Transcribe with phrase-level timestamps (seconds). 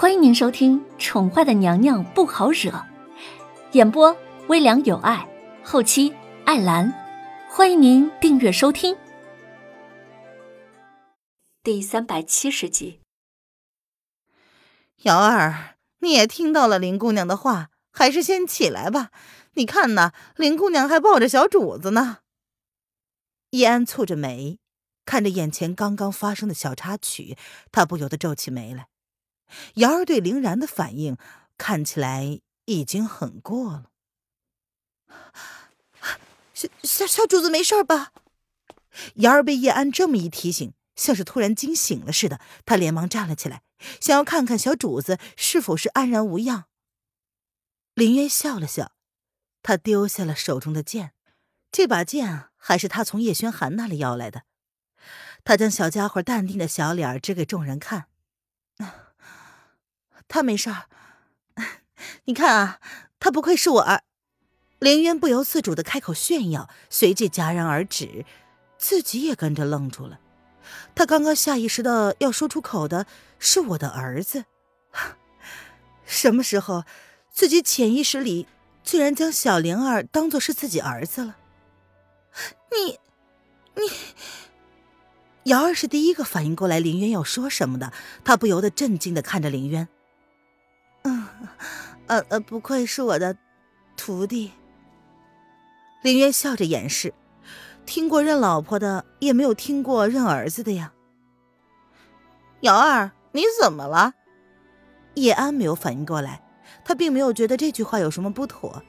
[0.00, 2.70] 欢迎您收听《宠坏的娘娘不好惹》，
[3.72, 5.28] 演播微凉有爱，
[5.64, 6.14] 后期
[6.44, 6.94] 艾兰。
[7.50, 8.96] 欢迎您订阅收听。
[11.64, 13.00] 第三百七十集，
[14.98, 19.10] 瑶儿，你也听到了林姑娘的话，还是先起来吧。
[19.54, 22.18] 你看呐，林姑娘还抱着小主子呢。
[23.50, 24.60] 易安蹙着眉，
[25.04, 27.36] 看着眼前刚刚发生的小插曲，
[27.72, 28.86] 他不由得皱起眉来。
[29.74, 31.16] 瑶儿对凌然的反应
[31.56, 33.90] 看起来已经很过了。
[36.52, 38.12] 小小小主子没事吧？
[39.16, 43.62] 瑶儿被叶安这么一提醒，像是突然惊醒了似的，她连忙站了起来，
[44.00, 46.64] 想要看看小主子是否是安然无恙。
[47.94, 48.92] 林渊笑了笑，
[49.62, 51.12] 他丢下了手中的剑，
[51.70, 54.42] 这把剑还是他从叶轩寒那里要来的。
[55.44, 58.07] 他将小家伙淡定的小脸指给众人看。
[60.28, 60.84] 他没事儿，
[62.26, 62.80] 你看啊，
[63.18, 64.02] 他不愧是我儿。
[64.78, 68.24] 凌渊不由自主的开口炫耀，随即戛然而止，
[68.78, 70.20] 自己也跟着愣住了。
[70.94, 73.06] 他刚刚下意识的要说出口的
[73.38, 74.44] 是我的儿子，
[76.06, 76.84] 什么时候
[77.32, 78.46] 自己潜意识里
[78.84, 81.36] 居然将小灵儿当做是自己儿子了？
[82.70, 83.00] 你，
[83.74, 83.90] 你，
[85.44, 87.92] 瑶儿是第一个反应过来林渊要说什么的，
[88.24, 89.88] 他不由得震惊的看着林渊。
[92.08, 93.36] 呃呃，不愧是我的
[93.96, 94.52] 徒弟。
[96.02, 97.12] 林渊笑着掩饰，
[97.84, 100.92] 听过认老婆的，也没有听过认儿子的呀。
[102.60, 104.14] 瑶儿，你怎么了？
[105.14, 106.42] 叶安没有反应过来，
[106.84, 108.82] 他并没有觉得这句话有什么不妥，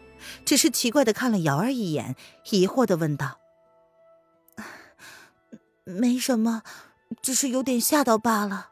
[0.45, 2.15] 只是奇怪的看了瑶儿一眼，
[2.51, 3.39] 疑惑的问道
[5.83, 6.61] ：“没什么，
[7.21, 8.69] 只是有点吓到罢了。”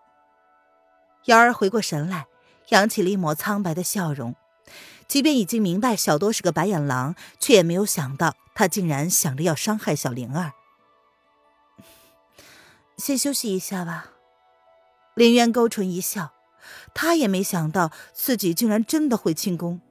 [1.26, 2.28] 瑶儿回过神来。
[2.70, 4.36] 扬起了一抹苍白的笑容，
[5.08, 10.52] 即便已经明白小多是个白眼狼，却也没有想到他竟然想着要伤害小灵儿。
[12.98, 14.12] 先休息一下吧。
[15.16, 16.34] 林渊勾唇一笑，
[16.94, 19.82] 他也没想到自己竟然真的会轻功，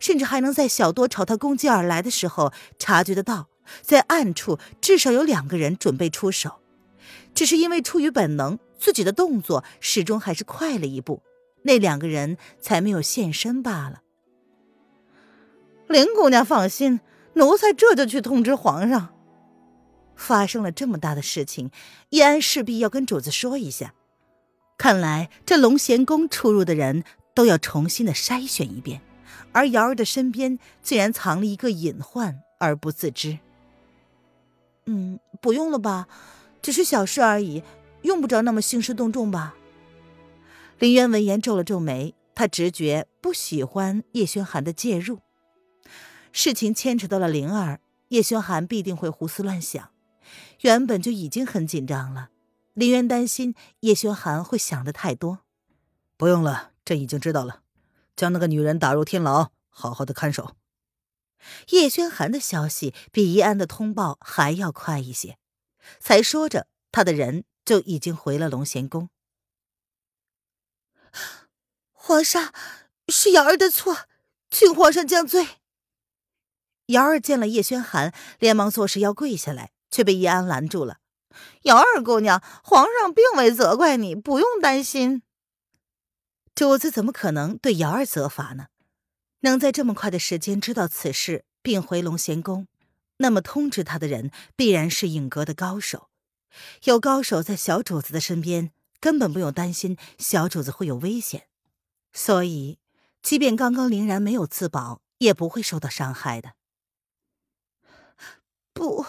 [0.00, 3.48] 甚至还能在小多朝他攻击而来的时候察觉得到，
[3.82, 6.60] 在暗处至少有两个人准备出手，
[7.34, 11.22] 只是因为出于本能，自己的动作始终还是快了一步。
[11.66, 14.00] 那两个人才没有现身罢了。
[15.88, 17.00] 林姑娘放心，
[17.34, 19.12] 奴才这就去通知皇上。
[20.14, 21.70] 发生了这么大的事情，
[22.08, 23.92] 叶安势必要跟主子说一下。
[24.78, 27.04] 看来这龙贤宫出入的人
[27.34, 29.02] 都要重新的筛选一遍，
[29.52, 33.38] 而瑶儿的身边竟然藏了一个隐患而不自知。
[34.86, 36.08] 嗯，不用了吧，
[36.62, 37.62] 只是小事而已，
[38.02, 39.54] 用不着那么兴师动众吧。
[40.78, 45.20] 林渊闻言皱了皱眉，他直觉不喜欢叶轩寒的介入。
[46.32, 49.90] 事情牵扯到了灵儿，叶轩寒必定会胡思乱想。
[50.60, 52.28] 原本就已经很紧张了，
[52.74, 55.38] 林渊担心叶轩寒会想的太多。
[56.18, 57.62] 不用了，朕已经知道了，
[58.14, 60.56] 将那个女人打入天牢，好好的看守。
[61.70, 65.38] 叶轩寒的消息比宜安的通报还要快一些，
[66.00, 69.08] 才说着，他的人就已经回了龙贤宫。
[71.92, 72.52] 皇上，
[73.08, 74.06] 是瑶儿的错，
[74.50, 75.48] 请皇上降罪。
[76.86, 80.98] 瑶儿见了叶轩寒，连忙作势要跪下来，却被叶安拦住了。
[81.62, 85.22] 瑶儿姑娘，皇上并未责怪你，不用担心。
[86.54, 88.68] 主子怎么可能对瑶儿责罚呢？
[89.40, 92.68] 能在这么快的时间知道此事，并回龙贤宫，
[93.18, 96.08] 那么通知他的人必然是影阁的高手。
[96.84, 98.70] 有高手在小主子的身边。
[99.06, 101.46] 根本不用担心小主子会有危险，
[102.12, 102.80] 所以，
[103.22, 106.54] 即便刚刚凌然没有自保，也不会受到伤害的。
[108.72, 109.06] 不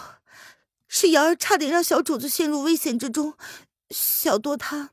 [0.87, 3.33] 是瑶儿差点让小主子陷入危险之中，
[3.89, 4.91] 小多他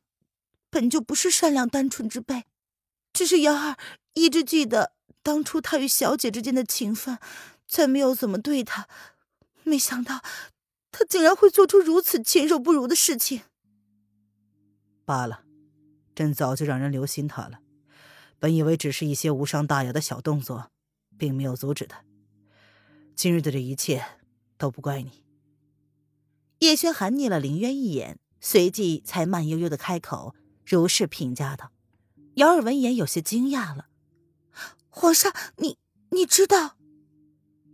[0.71, 2.45] 本就不是善良单纯之辈，
[3.13, 3.77] 只是瑶儿
[4.15, 7.19] 一直记得当初他与小姐之间的情分，
[7.69, 8.89] 才没有怎么对他。
[9.65, 10.23] 没想到
[10.91, 13.43] 他竟然会做出如此禽兽不如的事情。
[15.05, 15.45] 罢了，
[16.15, 17.61] 朕早就让人留心他了。
[18.39, 20.71] 本以为只是一些无伤大雅的小动作，
[21.17, 22.05] 并没有阻止他。
[23.15, 24.05] 今日的这一切
[24.59, 25.23] 都不怪你。
[26.59, 30.35] 叶轩寒睨了林渊一眼，随即才慢悠悠的开口，
[30.65, 31.73] 如是评价道
[32.35, 33.89] ：“姚儿闻言有些惊讶了，
[34.89, 35.79] 皇上，你
[36.11, 36.77] 你知道？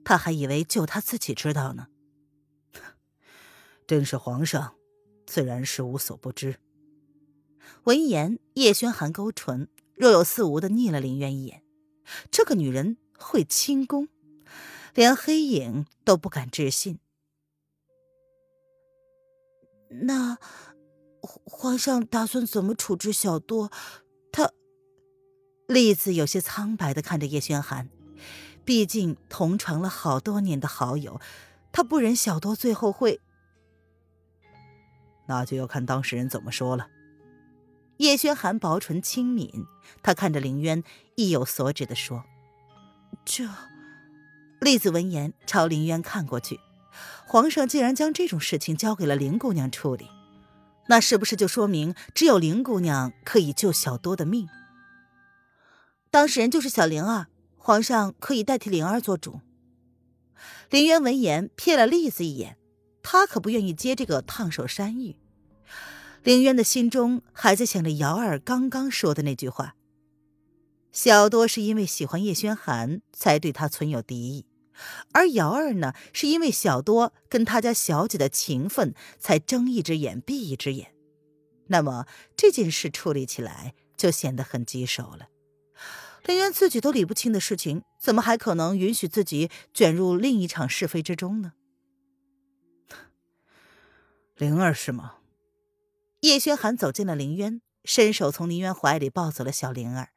[0.04, 1.88] 他还以为就他自己知道呢。
[3.86, 4.74] 朕是皇上，
[5.26, 6.60] 自然是无所不知。”
[7.84, 11.62] 闻言，叶轩寒勾唇，若有似无的睨了林渊一眼。
[12.30, 14.08] 这个女人会轻功，
[14.94, 16.98] 连黑影都不敢置信。
[20.02, 20.38] 那
[21.20, 23.70] 皇皇上打算怎么处置小多？
[24.32, 24.52] 他，
[25.66, 27.88] 栗子有些苍白的看着叶轩寒，
[28.64, 31.20] 毕竟同床了好多年的好友，
[31.72, 33.20] 他不忍小多最后会。
[35.26, 36.88] 那就要看当事人怎么说了。
[38.00, 39.66] 叶轩寒薄唇轻抿，
[40.02, 40.82] 他看着林渊，
[41.16, 42.24] 意有所指的说
[43.26, 43.46] ：“这。”
[44.58, 46.58] 栗子闻言朝林渊看过去。
[47.26, 50.08] 皇上竟然将这种事情交给了林姑娘处理，
[50.88, 54.48] 那是不是就说明只有林姑娘可以救小多的命？
[56.10, 57.26] 当事人就是小灵儿，
[57.58, 59.42] 皇上可以代替灵儿做主。
[60.70, 62.56] 林渊闻言瞥了栗子一眼，
[63.02, 65.16] 他可不愿意接这个烫手山芋。
[66.22, 69.74] 林渊的心中还在想着瑶儿刚刚说的那句话：
[70.92, 74.44] 小多是因为喜欢叶轩寒才对他存有敌意。
[75.12, 80.92] 而瑶儿呢，是因为小多跟他家小姐的情分，才睁一只眼闭一只眼。
[81.68, 82.06] 那么
[82.36, 85.28] 这件事处理起来就显得很棘手了。
[86.24, 91.52] 林渊自己都理不清的事情，怎么还可能允许自己卷入另一场是非之中呢？
[94.36, 95.14] 灵儿是吗？
[96.20, 100.10] 叶轩寒走进了林渊，伸手从林渊怀里抱走了小灵儿。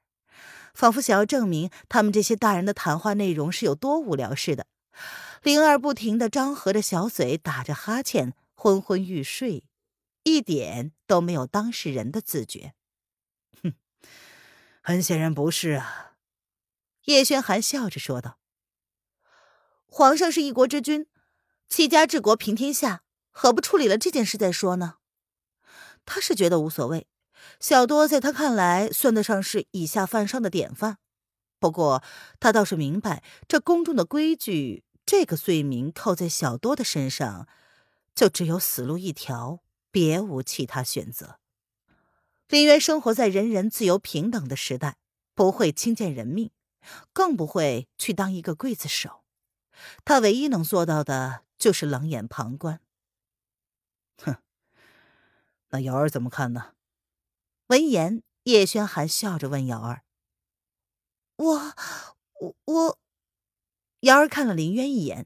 [0.74, 4.66] 仿佛想要证明他们这些大人的谈话内容是有多无聊似的，
[5.44, 9.66] 灵儿不停的张合着小嘴，打着哈欠，昏昏欲睡，
[10.24, 12.74] 一点都没有当事人的自觉。
[13.62, 13.76] 哼，
[14.82, 16.16] 很显然不是啊。
[17.06, 18.40] 叶轩寒笑着说道
[19.86, 21.06] ：“皇上是一国之君，
[21.70, 24.96] 齐家治国平天下，何不处理了这件事再说呢？”
[26.06, 27.08] 他是觉得无所谓。
[27.60, 30.98] 小多在他看来算得上是以下犯上的典范，
[31.60, 32.04] 不过
[32.40, 37.48] 他倒是明白，这宫中的规矩，这个罪名扣在小多的身上，
[38.16, 39.60] 就只有死路一条，
[39.92, 41.40] 别无其他选择。
[42.48, 44.98] 林渊生活在人人自由平等的时代，
[45.34, 46.52] 不会轻贱人命，
[47.12, 49.24] 更不会去当一个刽子手。
[50.06, 52.80] 他唯一能做到的就是冷眼旁观。
[54.22, 54.38] 哼，
[55.74, 56.76] 那瑶儿怎么看呢？
[57.66, 60.04] 闻言，叶轩寒笑着问瑶儿
[61.38, 61.74] ：“我，
[62.40, 63.00] 我，我。”
[64.02, 65.26] 瑶儿看了林渊一眼，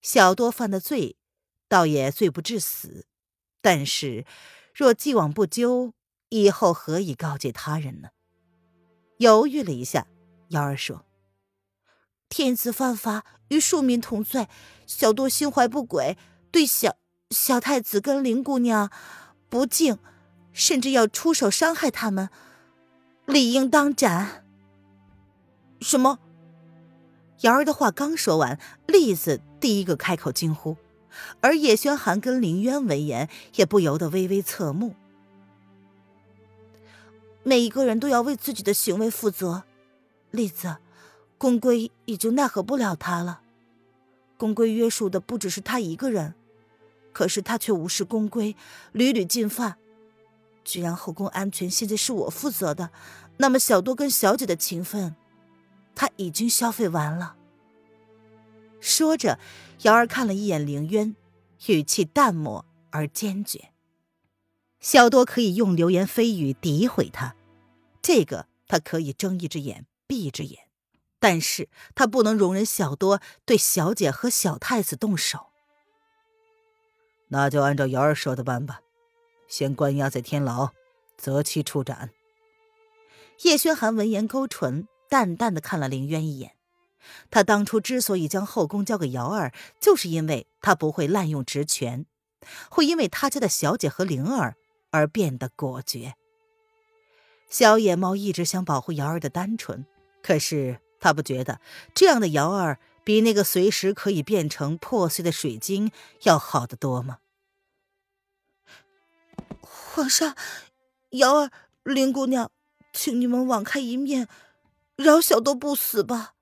[0.00, 1.16] 小多犯的罪，
[1.68, 3.08] 倒也罪不至死，
[3.60, 4.24] 但是
[4.72, 5.92] 若既往不咎，
[6.28, 8.10] 以后何以告诫他人呢？
[9.18, 10.06] 犹豫了一下，
[10.50, 11.04] 瑶儿说
[12.30, 14.48] ：“天子犯法，与庶民同罪，
[14.86, 16.16] 小多心怀不轨，
[16.52, 16.96] 对小
[17.30, 18.92] 小太子跟林姑娘
[19.50, 19.98] 不敬。”
[20.52, 22.28] 甚至要出手伤害他们，
[23.24, 24.44] 理应当斩。
[25.80, 26.18] 什么？
[27.42, 28.58] 瑶儿的话刚说完，
[28.88, 30.76] 栗子第一个开口惊呼，
[31.40, 34.96] 而叶轩寒跟林渊闻言也不由得微微侧目。
[37.44, 39.62] 每一个人都要为自己的行为负责，
[40.32, 40.78] 栗子，
[41.38, 43.40] 宫规已经奈何不了他了。
[44.36, 46.34] 宫规约束的不只是他一个人，
[47.20, 48.56] 可是他却无视宫规，
[48.92, 49.76] 屡屡进犯。
[50.64, 52.92] 既然后宫安全现在是我负责的，
[53.36, 55.14] 那么小多跟小姐的情分，
[55.94, 57.36] 他已经消费完了。
[58.80, 59.38] 说着，
[59.82, 61.14] 瑶儿看了一眼凌渊，
[61.66, 63.68] 语气淡漠而坚决。
[64.80, 67.36] 小多可以用流言蜚语诋毁他，
[68.00, 70.58] 这个他可以睁一只眼闭一只眼，
[71.18, 75.49] 但是他不能容忍小多对小姐和小太子动手。
[77.30, 78.82] 那就按照瑶儿说的办吧。
[79.48, 80.70] 先关押在天牢，
[81.16, 82.10] 择期处斩。
[83.42, 86.52] 叶轩寒闻言勾唇，淡淡的看了凌渊一眼。
[87.30, 92.04] 他当初之所以将后宫交给瑶儿，就是因为他不会滥用职权，
[92.68, 94.56] 会因为他家的小姐和灵儿
[94.90, 96.14] 而变得果决。
[97.48, 99.86] 小野猫一直想保护瑶儿的单纯，
[100.22, 101.60] 可是他不觉得
[101.94, 102.78] 这样的瑶儿
[103.10, 105.90] 比那个随时可以变成破碎的水晶
[106.22, 107.18] 要好得多吗？
[109.62, 110.36] 皇上，
[111.10, 111.50] 瑶儿、
[111.82, 112.52] 林姑娘，
[112.92, 114.28] 请你们网开一面，
[114.94, 116.34] 饶小多不死吧。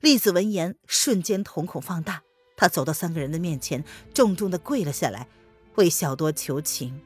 [0.00, 2.24] 栗子闻言，瞬间瞳孔放大，
[2.56, 5.28] 她走到三个人的面前，重重的跪了下来，
[5.76, 7.00] 为小多求情。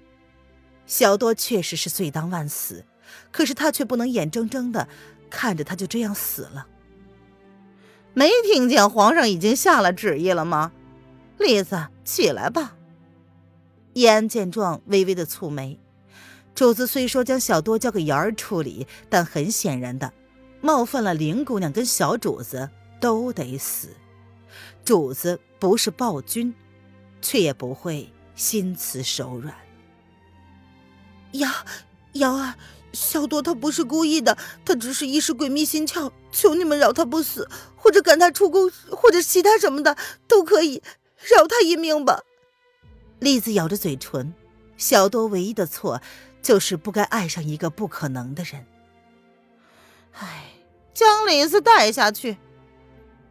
[0.87, 2.87] 小多确实是罪当万死，
[3.30, 4.88] 可是他却不能眼睁睁的
[5.28, 6.66] 看着他就这样死了。
[8.14, 10.72] 没听见皇上已经下了旨意了吗？
[11.38, 12.74] 栗子，起来吧。
[13.94, 15.78] 叶安见状，微微的蹙眉。
[16.54, 20.12] 主子虽说将小多交给瑶儿处理，但很显然的，
[20.60, 22.68] 冒犯了林姑娘跟小主子
[23.00, 23.88] 都得死。
[24.84, 26.54] 主子不是暴君，
[27.22, 29.54] 却也不会心慈手软。
[31.32, 31.48] 瑶，
[32.14, 32.54] 瑶儿，
[32.92, 40.82] 小多他不是故意的，他只是一时鬼迷心窍，求你们饶他不死，或者赶他出宫，或者其他什么的都可以，
[41.18, 42.23] 饶他一命吧。
[43.18, 44.35] 栗子咬着嘴唇，
[44.76, 46.00] 小多唯一的错
[46.42, 48.66] 就是不该爱上一个不可能的人。
[50.12, 50.52] 唉，
[50.92, 52.38] 将李子带下去。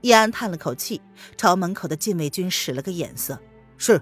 [0.02, 1.02] 叶安叹了口气，
[1.36, 3.40] 朝门口的禁卫军使了个眼色
[3.78, 4.02] ：“是。”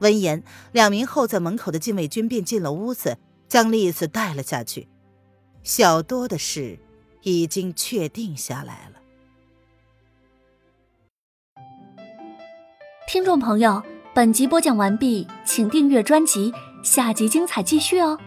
[0.00, 3.18] 闻言，两名候在门口的禁卫军便进了屋子，
[3.52, 4.88] 将栗子带了下去。
[5.62, 6.78] 小多的事
[7.20, 8.98] 已经确定下来了。
[13.06, 13.82] 听众朋友，
[14.14, 16.50] 本集播讲完毕，请订阅专辑，
[16.82, 18.18] 下集精彩继续哦。